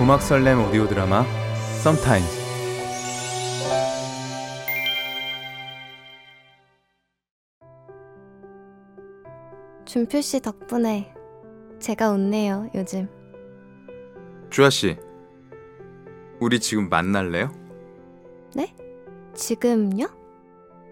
[0.00, 1.26] 고막 설렘 오디오 드라마
[1.82, 2.40] Sometimes
[9.84, 11.12] 준표 씨 덕분에
[11.78, 13.10] 제가 웃네요, 요즘.
[14.48, 14.96] 주아 씨
[16.40, 17.52] 우리 지금 만날래요?
[19.34, 20.06] 지금요?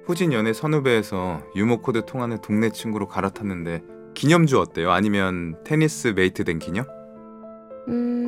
[0.05, 4.91] 후진 연애 선후배에서 유머 코드 통하는 동네 친구로 갈아탔는데 기념주 어때요?
[4.91, 6.85] 아니면 테니스 mate 된 기념?
[7.89, 8.28] 음,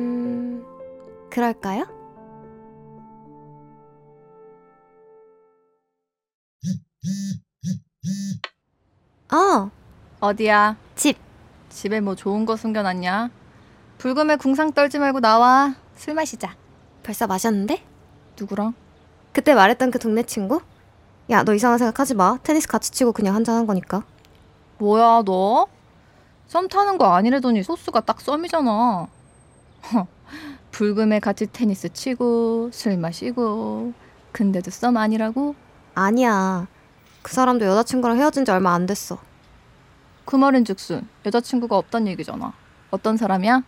[1.31, 1.87] 그럴까요?
[9.33, 9.71] 어,
[10.19, 10.75] 어디야?
[10.95, 11.17] 집.
[11.69, 13.31] 집에 뭐 좋은 거 숨겨놨냐?
[13.97, 15.75] 불금에 궁상 떨지 말고 나와.
[15.95, 16.55] 술 마시자.
[17.01, 17.81] 벌써 마셨는데?
[18.37, 18.73] 누구랑?
[19.31, 20.61] 그때 말했던 그 동네 친구?
[21.29, 22.37] 야, 너 이상한 생각 하지 마.
[22.43, 24.03] 테니스 같이 치고 그냥 한잔 한 거니까.
[24.79, 25.67] 뭐야 너?
[26.47, 29.07] 썸 타는 거 아니래더니 소스가 딱 썸이잖아.
[30.81, 33.93] 허, 불금에 같이 테니스 치고 술 마시고
[34.31, 35.53] 근데도 썸 아니라고?
[35.93, 36.67] 아니야.
[37.21, 39.19] 그 사람도 여자친구랑 헤어진 지 얼마 안 됐어.
[40.25, 42.53] 그 말인즉슨 여자친구가 없단 얘기잖아.
[42.89, 43.61] 어떤 사람이야?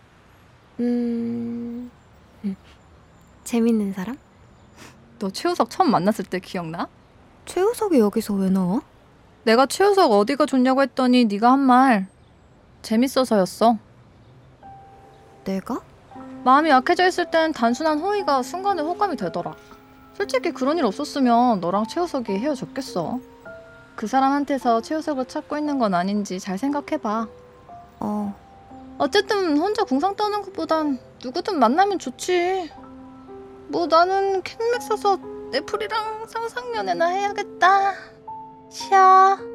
[0.80, 1.91] 음,
[2.45, 2.56] 음.
[3.44, 4.17] 재밌는 사람?
[5.19, 6.88] 너 최우석 처음 만났을 때 기억나?
[7.45, 8.81] 최우석이 여기서 왜 나와?
[9.44, 12.08] 내가 최우석 어디가 좋냐고 했더니 네가 한 말
[12.81, 13.78] 재밌어서였어.
[15.45, 15.81] 내가?
[16.44, 19.55] 마음이 약해져 있을 땐 단순한 호의가 순간에 호감이 되더라.
[20.13, 23.19] 솔직히 그런 일 없었으면 너랑 최우석이 헤어졌겠어.
[23.95, 27.27] 그 사람한테서 최우석을 찾고 있는 건 아닌지 잘 생각해봐.
[28.00, 28.35] 어,
[28.97, 32.69] 어쨌든 혼자 궁상 떠는 것보단 누구든 만나면 좋지.
[33.69, 35.17] 뭐 나는 캔맥 사서
[35.55, 37.94] 애플이랑 상상연애나 해야겠다.
[38.69, 39.53] 쉬어.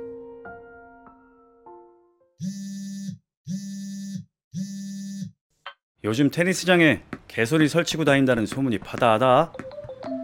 [6.09, 9.53] 요즘 테니스장에 개소리 설치고 다닌다는 소문이 파다하다.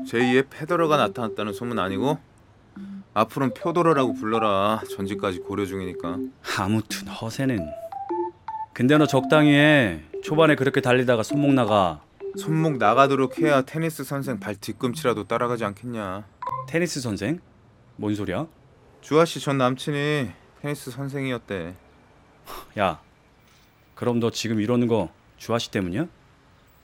[0.09, 2.17] 제2의 페더러가 나타났다는 소문 아니고
[3.13, 6.17] 앞으로는 표도러라고 불러라 전직까지 고려 중이니까
[6.59, 7.69] 아무튼 허세는.
[8.73, 10.01] 근데 너 적당히 해.
[10.23, 12.01] 초반에 그렇게 달리다가 손목 나가.
[12.39, 16.25] 손목 나가도록 해야 테니스 선생 발 뒤꿈치라도 따라가지 않겠냐
[16.67, 17.41] 테니스 선생?
[17.97, 18.47] 뭔 소리야?
[19.03, 20.31] 주아 씨 전 남친이
[20.63, 21.75] 테니스 선생이었대
[22.79, 23.01] 야,
[23.95, 26.07] 그럼 너 지금 이러는 거 주아 씨 때문이야?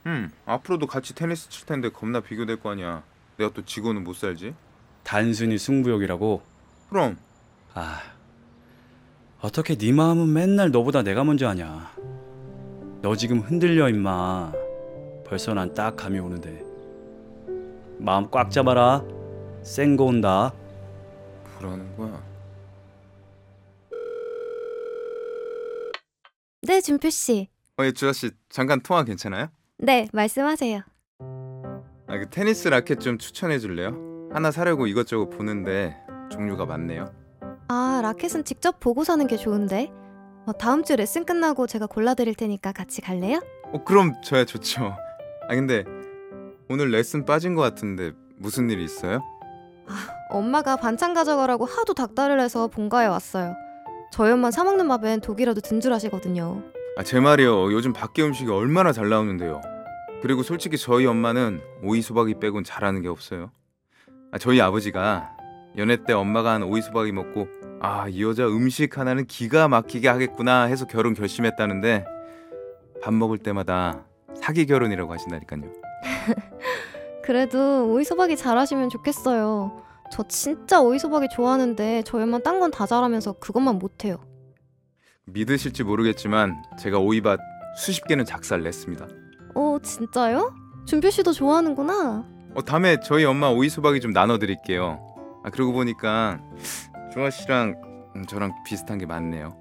[0.07, 3.03] 음 앞으로도 같이 테니스 칠 텐데 겁나 비교될 거 아니야
[3.37, 4.53] 내가 또 지고는 못 살지
[5.03, 6.41] 단순히 승부욕이라고.
[6.89, 7.17] 그럼
[7.73, 8.01] 아,
[9.39, 11.91] 어떻게 네 마음은 맨날 너보다 내가 먼저 하냐?
[13.01, 14.51] 너 지금 흔들려 임마.
[15.25, 16.63] 벌써 난 딱 감이 오는데.
[17.97, 19.03] 마음 꽉 잡아라.
[19.63, 20.53] 센 거 온다.
[21.59, 22.21] 뭐라는 거야
[26.63, 27.47] 네, 준표 씨.
[27.81, 29.47] 어 예 주아 씨 잠깐 통화 괜찮아요?
[29.79, 30.81] 네, 말씀하세요.
[32.07, 34.29] 아, 그 테니스 라켓 좀 추천해 줄래요?
[34.31, 35.97] 하나 사려고 이것저것 보는데
[36.29, 37.11] 종류가 많네요.
[37.67, 39.91] 아, 라켓은 직접 보고 사는 게 좋은데.
[40.45, 43.39] 어, 다음 주 레슨 끝나고 제가 골라 드릴 테니까 같이 갈래요?
[43.73, 44.95] 어, 그럼 저야 좋죠.
[45.49, 45.83] 아 근데
[46.69, 49.21] 오늘 레슨 빠진 것 같은데 무슨 일 있어요?
[50.29, 53.55] 엄마가 반찬 가져가라고 하도 닥달을 해서 본가에 왔어요.
[54.11, 56.61] 저희 엄마 사 먹는 밥엔 독이라도 든줄하시거든요.
[56.97, 57.71] 아 제 말이요.
[57.73, 59.61] 요즘 밖에 음식이 얼마나 잘 나오는데요.
[60.21, 63.51] 그리고 솔직히 저희 엄마는 오이 소박이 빼곤 잘하는 게 없어요.
[64.31, 65.35] 아 저희 아버지가
[65.77, 67.47] 연애 때 엄마가 한 오이 소박이 먹고
[67.81, 72.05] 아 이 여자 음식 하나는 기가 막히게 하겠구나 해서 결혼 결심했다는데
[73.01, 75.61] 밥 먹을 때마다 사기 결혼이라고 하신다니까요.
[77.23, 79.81] 그래도 오이 소박이 잘하시면 좋겠어요.
[80.11, 84.17] 저 진짜 오이 소박이 좋아하는데 저희 엄마 딴건 다 잘하면서 그것만 못해요.
[85.27, 87.39] 믿으실지 모르겠지만 제가 오이밭
[87.77, 89.07] 수십 개는 작살 냈습니다.
[89.55, 90.53] 어, 진짜요?
[90.85, 92.25] 준표 씨도 좋아하는구나.
[92.55, 94.99] 어, 다음에 저희 엄마 오이 소박이 좀 나눠 드릴게요.
[95.43, 96.39] 아 그러고 보니까
[97.13, 97.75] 주아 씨랑
[98.15, 99.57] 음, 저랑 비슷한 게 많네요.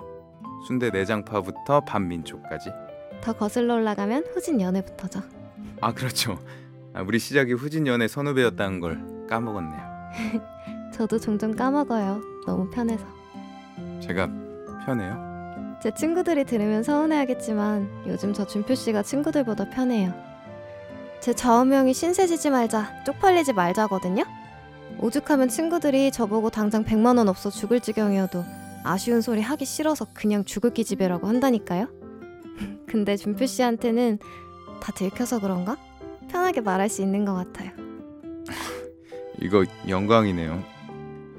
[0.66, 2.70] 순대 내장파부터 반민초까지.
[3.22, 5.20] 더 거슬러 올라가면 후진 연애부터죠.
[5.80, 6.38] 아 그렇죠.
[6.92, 9.80] 아, 우리 시작이 후진 연애 선후배였다는 걸 까먹었네요.
[10.92, 12.20] 저도 종종 까먹어요.
[12.46, 13.06] 너무 편해서.
[14.00, 14.28] 제가
[14.84, 15.29] 편해요.
[15.82, 20.12] 제 친구들이 들으면 서운해하겠지만 요즘 저 준표 씨가 친구들보다 편해요.
[21.20, 24.24] 제 좌우명이 신세지지 말자, 쪽팔리지 말자거든요.
[24.98, 28.44] 오죽하면 친구들이 저보고 당장 100만 원 없어 죽을 지경이어도
[28.84, 31.86] 아쉬운 소리 하기 싫어서 그냥 죽을 기집애라고 한다니까요.
[32.86, 34.18] 근데 준표 씨한테는
[34.82, 35.76] 다 들켜서 그런가?
[36.28, 37.70] 편하게 말할 수 있는 것 같아요.
[39.40, 40.62] 이거 영광이네요.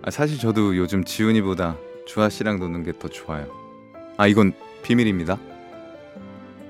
[0.03, 1.77] 아, 사실 저도 요즘 지훈이보다
[2.07, 3.61] 주아 씨랑 노는 게 더 좋아요.
[4.18, 4.54] 아 이건
[4.84, 5.38] 비밀입니다.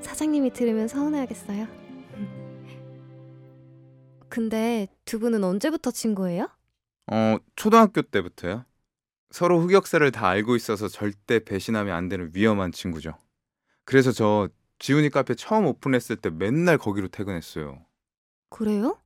[0.02, 1.68] 사장님이 들으면 서운해하겠어요.
[4.30, 6.50] 근데 두 분은 언제부터 친구예요?
[7.12, 8.66] 어, 초등학교 때부터요.
[9.32, 13.14] 서로 흑역사를 다 알고 있어서 절대 배신하면 안 되는 위험한 친구죠.
[13.86, 14.50] 그래서 저
[14.80, 17.86] 지훈이 카페 처음 오픈했을 때 맨날 거기로 퇴근했어요.
[18.50, 18.98] 그래요?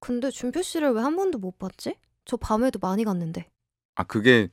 [0.00, 1.96] 근데 준표 씨를 왜 한 번도 못 봤지?
[2.24, 3.48] 저 밤에도 많이 갔는데.
[3.96, 4.48] 아, 그게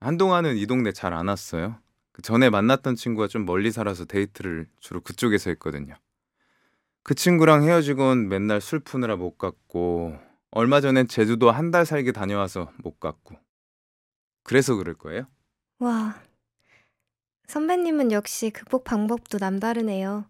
[0.00, 1.76] 한동안은 이 동네 잘 안 왔어요.
[2.12, 5.94] 그 전에 만났던 친구가 좀 멀리 살아서 데이트를 주로 그쪽에서 했거든요.
[7.02, 10.16] 그 친구랑 헤어지곤 맨날 술 푸느라 못 갔고,
[10.50, 13.36] 얼마 전엔 제주도 한 달 살기 다녀와서 못 갔고.
[14.44, 15.26] 그래서 그럴 거예요?
[15.78, 16.20] 와.
[17.48, 20.26] 선배님은 역시 극복 방법도 남다르네요.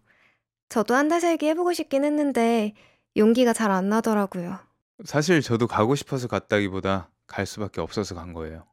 [0.69, 2.73] 저도 한 달 살기 해보고 싶긴 했는데
[3.17, 4.57] 용기가 잘 안 나더라고요.
[5.05, 8.65] 사실 저도 가고 싶어서 갔다기보다 갈 수밖에 없어서 간 거예요.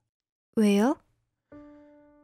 [0.56, 0.96] 왜요?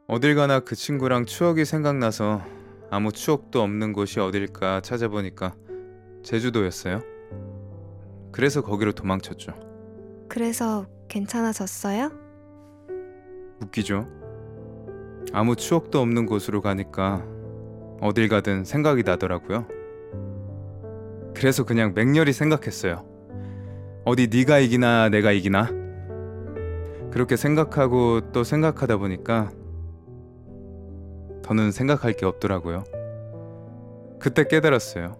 [0.09, 2.41] 어딜 가나 그 친구랑 추억이 생각나서
[2.89, 5.53] 아무 추억도 없는 곳이 어딜까 찾아보니까
[6.23, 7.01] 제주도였어요.
[8.31, 9.51] 그래서 거기로 도망쳤죠.
[10.29, 12.11] 그래서 괜찮아졌어요?
[13.61, 14.07] 웃기죠?
[15.33, 17.25] 아무 추억도 없는 곳으로 가니까
[17.99, 19.67] 어딜 가든 생각이 나더라고요.
[21.35, 23.05] 그래서 그냥 맹렬히 생각했어요.
[24.05, 25.69] 어디 네가 이기나 내가 이기나?
[27.11, 29.51] 그렇게 생각하고 또 생각하다 보니까
[31.47, 32.83] 더는 생각할 게 없더라고요.
[34.19, 35.17] 그때 깨달았어요.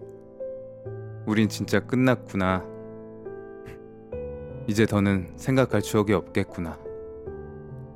[1.24, 2.62] 우린 진짜 끝났구나.
[4.66, 6.78] 이제 더는 생각할 추억이 없겠구나.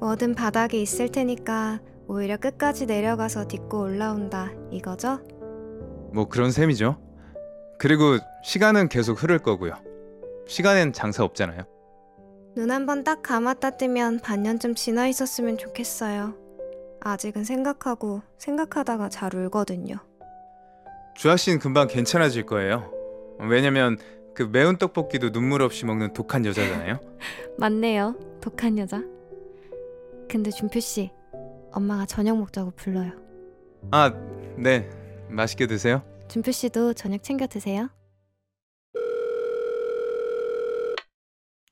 [0.00, 5.20] 뭐든 바닥에 있을 테니까 오히려 끝까지 내려가서 딛고 올라온다 이거죠?
[6.14, 6.96] 뭐 그런 셈이죠.
[7.78, 9.74] 그리고 시간은 계속 흐를 거고요.
[10.46, 11.64] 시간엔 장사 없잖아요.
[12.56, 16.34] 눈 한 번 딱 감았다 뜨면 반년쯤 지나 있었으면 좋겠어요.
[17.04, 19.96] 아직은 생각하고 생각하다가 잘 울거든요.
[21.14, 22.90] 주아 씨는 금방 괜찮아질 거예요.
[23.38, 23.98] 왜냐면
[24.34, 27.00] 그 매운 떡볶이도 눈물 없이 먹는 독한 여자잖아요.
[27.58, 28.14] 맞네요.
[28.40, 29.02] 독한 여자.
[30.28, 31.10] 근데 준표 씨,
[31.72, 33.12] 엄마가 저녁 먹자고 불러요.
[33.90, 34.10] 아,
[34.56, 34.88] 네.
[35.28, 36.02] 맛있게 드세요.
[36.28, 37.88] 준표 씨도 저녁 챙겨 드세요.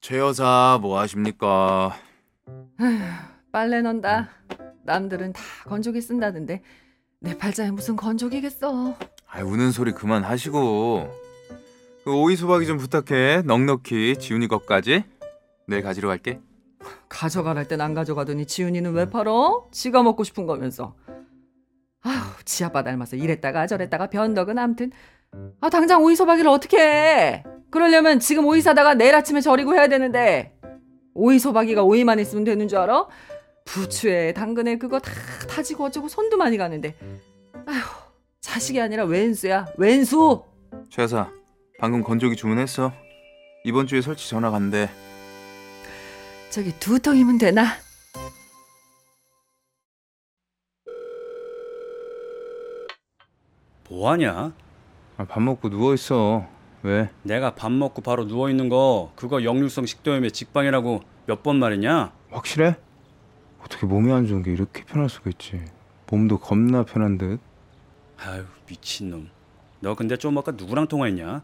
[0.00, 1.94] 최 여사 뭐 하십니까?
[3.52, 4.28] 빨래 넣는다.
[4.84, 6.62] 남들은 다 건조기 쓴다는데
[7.20, 8.96] 내 팔자에 무슨 건조기겠어.
[9.28, 11.08] 아, 우는 소리 그만 하시고
[12.04, 13.42] 그 오이 소박이 좀 부탁해.
[13.44, 15.04] 넉넉히 지훈이 것까지.
[15.66, 16.40] 내일 가지러 갈게.
[17.08, 19.68] 가져가랄 땐 안 가져가더니 지훈이는 왜 팔어?
[19.70, 20.94] 지가 먹고 싶은 거면서.
[22.02, 24.90] 아휴, 지 아빠 닮아서 이랬다가 저랬다가 변덕은 암튼.
[25.60, 27.44] 아, 당장 오이 소박이를 어떻게 해?
[27.70, 30.56] 그러려면 지금 오이 사다가 내일 아침에 절이고 해야 되는데.
[31.12, 33.06] 오이 소박이가 오이만 있으면 되는 줄 알아?
[33.74, 35.12] 부추에 당근에 그거 다
[35.48, 36.96] 타지고 어쩌고 손도 많이 가는데.
[37.66, 37.80] 아휴,
[38.40, 39.66] 자식이 아니라 왼수야.
[39.78, 40.42] 왼수!
[40.90, 41.30] 최 여사,
[41.78, 42.92] 방금 건조기 주문했어.
[43.64, 44.90] 이번 주에 설치 전화 간대.
[46.50, 47.64] 저기 두 통이면 되나?
[53.88, 54.52] 뭐하냐?
[55.16, 56.46] 아, 밥 먹고 누워 있어.
[56.82, 57.10] 왜?
[57.22, 62.12] 내가 밥 먹고 바로 누워 있는 거 그거 역류성 식도염의 직방이라고 몇 번 말했냐?
[62.30, 62.76] 확실해?
[63.70, 65.62] 어떻게 몸이 안 좋은 게 이렇게 편할 수가 있지?
[66.10, 67.38] 몸도 겁나 편한 듯.
[68.18, 69.30] 아유 미친놈.
[69.78, 71.42] 너 근데 좀 아까 누구랑 통화했냐?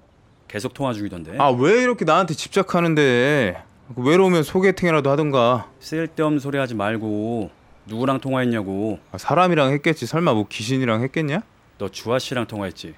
[0.48, 1.38] 계속 통화 중이던데.
[1.38, 3.62] 아 왜 이렇게 나한테 집착하는데?
[3.94, 5.70] 외로우면 소개팅이라도 하던가.
[5.78, 7.50] 쓸데없는 소리 하지 말고
[7.86, 8.98] 누구랑 통화했냐고.
[9.12, 10.06] 아, 사람이랑 했겠지.
[10.06, 11.42] 설마 뭐 귀신이랑 했겠냐?
[11.78, 12.94] 너 주아 씨랑 통화했지?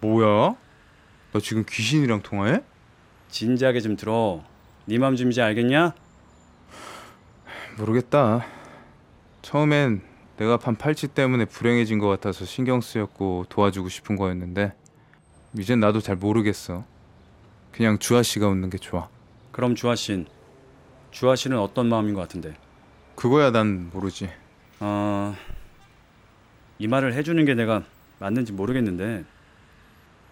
[0.00, 0.54] 뭐야?
[1.32, 2.62] 너 지금 귀신이랑 통화해?
[3.28, 4.42] 진지하게 좀 들어.
[4.86, 5.92] 네 맘 좀 이제 알겠냐?
[7.78, 8.46] 모르겠다.
[9.44, 10.00] 처음엔
[10.38, 14.72] 내가 판 팔찌 때문에 불행해진 것 같아서 신경 쓰였고 도와주고 싶은 거였는데
[15.58, 16.84] 이젠 나도 잘 모르겠어.
[17.70, 19.08] 그냥 주아 씨가 웃는 게 좋아.
[19.52, 20.26] 그럼 주아 씨는
[21.10, 22.54] 주아 씨는 어떤 마음인 것 같은데?
[23.16, 24.30] 그거야 난 모르지.
[24.80, 25.34] 어,
[26.78, 27.82] 이 말을 해주는 게 내가
[28.20, 29.24] 맞는지 모르겠는데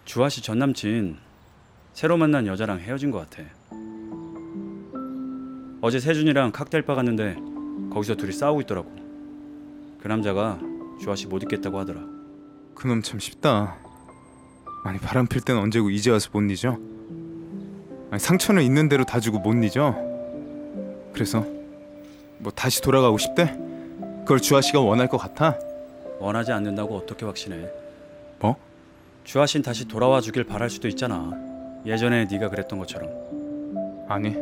[0.05, 1.17] 주아 씨 전 남친
[1.93, 3.43] 새로 만난 여자랑 헤어진 것 같아.
[5.81, 7.35] 어제 세준이랑 칵테일 바 갔는데
[7.93, 9.02] 거기서 둘이 싸우고 있더라고.
[10.03, 10.59] 그 남자가
[11.01, 12.01] 주아 씨 못 있겠다고 하더라.
[12.75, 13.77] 그놈 참 쉽다.
[14.83, 16.77] 아니 바람 필 땐 언제고 이제 와서 못 잊어?
[18.11, 19.95] 아니 상처는 있는 대로 다 주고 못 잊어.
[21.13, 21.45] 그래서
[22.39, 23.57] 뭐 다시 돌아가고 싶대?
[24.23, 25.57] 그걸 주아 씨가 원할 것 같아?
[26.19, 27.69] 원하지 않는다고 어떻게 확신해?
[28.39, 28.57] 뭐?
[29.23, 31.31] 주아 씨는 다시 돌아와 주길 바랄 수도 있잖아.
[31.85, 33.09] 예전에 네가 그랬던 것처럼.
[34.09, 34.35] 아니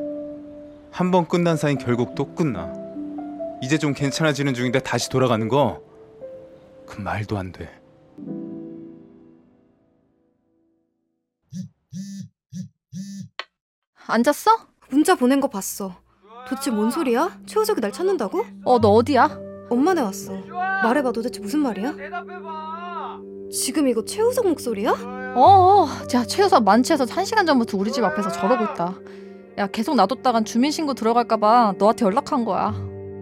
[0.91, 2.73] 한 번 끝난 사이는 결국 또 끝나.
[3.61, 5.81] 이제 좀 괜찮아지는 중인데 다시 돌아가는 거?
[6.87, 7.69] 그 말도 안 돼.
[14.07, 14.51] 안 잤어?
[14.89, 15.95] 문자 보낸 거 봤어.
[16.49, 17.39] 도대체 뭔 소리야?
[17.45, 18.43] 최호석이 날 찾는다고?
[18.65, 19.39] 어, 너 어디야?
[19.69, 20.33] 엄마네 왔어.
[20.83, 21.95] 말해봐 도대체 무슨 말이야?
[23.51, 24.91] 지금 이거 최우석 목소리야?
[25.35, 25.87] 어, 어.
[26.13, 28.95] 야, 최우석 만취해서 한 시간 전부터 우리 집 앞에서 저러고 있다.
[29.59, 32.73] 야, 계속 놔뒀다간 주민신고 들어갈까봐 너한테 연락한 거야.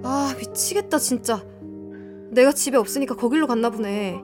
[0.03, 1.43] 아 미치겠다 진짜.
[2.31, 4.21] 내가 집에 없으니까 거길로 갔나 보네.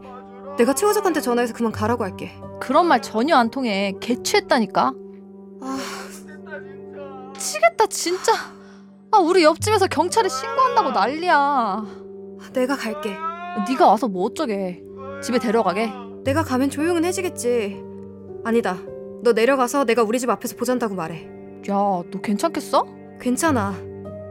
[0.57, 2.31] 내가 최우석한테 전화해서 그만 가라고 할게.
[2.61, 3.93] 그런 말 전혀 안 통해.
[3.99, 4.93] 개취했다니까.
[5.61, 5.77] 아
[7.37, 8.33] 치겠다, 진짜.
[9.11, 11.85] 아, 우리 옆집에서 경찰에 신고한다고 난리야.
[12.53, 13.15] 내가 갈게.
[13.69, 14.81] 네가 와서 뭐 어쩌게.
[15.21, 15.91] 집에 데려가게.
[16.23, 17.81] 내가 가면 조용은 해지겠지.
[18.43, 18.77] 아니다.
[19.23, 21.27] 너 내려가서 내가 우리 집 앞에서 보잔다고 말해.
[21.69, 22.85] 야, 너 괜찮겠어?
[23.19, 23.75] 괜찮아.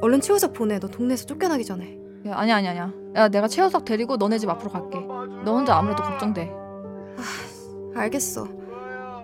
[0.01, 0.79] 얼른 최우석 보내.
[0.79, 1.99] 너 동네에서 쫓겨나기 전에.
[2.27, 2.93] 야, 아니야, 아니야, 아니야.
[3.17, 4.99] 야, 내가 최우석 데리고 너네 집 앞으로 갈게.
[5.45, 6.51] 너 혼자 아무래도 걱정돼.
[7.95, 8.45] 알겠어.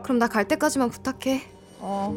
[0.03, 1.43] 그럼 나 갈 때까지만 부탁해.
[1.81, 2.15] 어.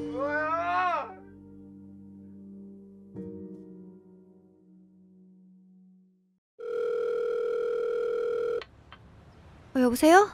[9.76, 10.30] 어, 여보세요?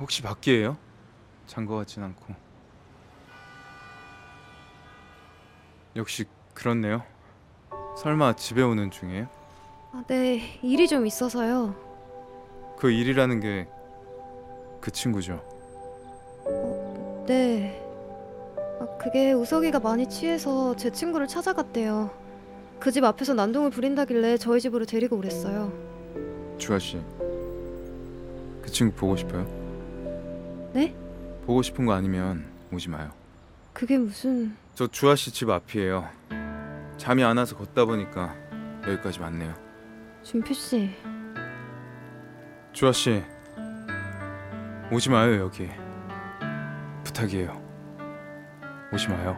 [0.00, 0.76] 혹시 밖이에요?
[1.46, 2.34] 잔 거 같진 않고.
[5.96, 6.24] 역시
[6.56, 7.02] 그렇네요.
[7.98, 9.26] 설마 집에 오는 중이에요?
[9.92, 10.58] 아, 네.
[10.62, 11.74] 일이 좀 있어서요.
[12.78, 13.68] 그 일이라는 게
[14.80, 15.42] 그 친구죠.
[17.26, 17.82] 네.
[18.80, 22.08] 아, 그게 우석이가 많이 취해서 제 친구를 찾아갔대요.
[22.78, 25.72] 그 집 앞에서 난동을 부린다길래 저희 집으로 데리고 오랬어요.
[26.58, 27.00] 주아 씨.
[28.62, 29.44] 그 친구 보고 싶어요?
[30.72, 30.94] 네?
[31.46, 33.10] 보고 싶은 거 아니면 오지 마요.
[33.72, 34.54] 그게 무슨...
[34.76, 36.06] 저 주아 씨 집 앞이에요.
[36.96, 38.34] 잠이 안 와서 걷다 보니까
[38.86, 39.54] 여기까지 왔네요.
[40.22, 40.94] 준표 씨.
[42.72, 43.22] 주아 씨.
[44.90, 45.68] 오지 마요, 여기.
[47.04, 47.60] 부탁이에요.
[48.92, 49.36] 오지 마요.